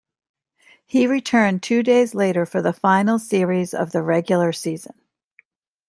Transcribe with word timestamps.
He 0.87 1.05
returned 1.05 1.61
two 1.61 1.83
days 1.83 2.15
later 2.15 2.43
for 2.47 2.59
the 2.63 2.73
final 2.73 3.19
series 3.19 3.71
of 3.71 3.91
the 3.91 4.01
regular 4.01 4.51
season. 4.51 4.95